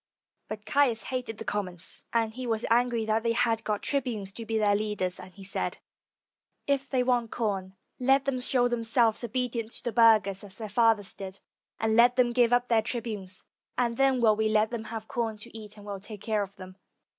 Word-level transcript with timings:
But 0.47 0.65
Caius 0.65 1.03
hated 1.03 1.37
the 1.37 1.45
commons, 1.45 2.05
and 2.11 2.33
he 2.33 2.47
was 2.47 2.65
angry 2.71 3.05
that 3.05 3.21
they 3.21 3.33
had 3.33 3.63
got 3.63 3.83
trib 3.83 4.05
unes 4.05 4.33
to 4.33 4.47
be 4.47 4.57
their 4.57 4.73
leaders, 4.75 5.19
and 5.19 5.31
he 5.35 5.43
said, 5.43 5.77
"If 6.65 6.89
they 6.89 7.03
want 7.03 7.29
com, 7.29 7.75
let 7.99 8.25
them 8.25 8.39
show 8.39 8.67
themselves 8.67 9.23
obedient 9.23 9.69
to 9.73 9.83
the 9.83 9.91
burghers, 9.91 10.43
as 10.43 10.57
their 10.57 10.69
fathers 10.69 11.13
did, 11.13 11.39
and 11.79 11.95
let 11.95 12.15
them 12.15 12.33
give 12.33 12.51
up 12.51 12.67
their 12.67 12.81
tribunes; 12.81 13.45
and 13.77 13.95
then 13.95 14.19
will 14.19 14.35
we 14.35 14.49
let 14.49 14.71
them 14.71 14.85
have 14.85 15.07
com 15.07 15.37
to 15.37 15.55
eat, 15.55 15.77
and 15.77 15.85
will 15.85 15.99
take 15.99 16.21
care 16.21 16.41
of 16.41 16.55
them." 16.55 16.77